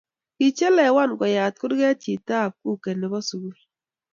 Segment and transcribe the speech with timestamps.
[0.37, 3.57] Kichelewan koyat kurke chitap kuke ne bo sukul.